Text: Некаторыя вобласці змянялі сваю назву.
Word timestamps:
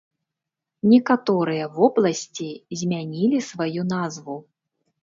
Некаторыя 0.93 1.65
вобласці 1.77 2.49
змянялі 2.83 3.47
сваю 3.53 3.81
назву. 3.97 4.45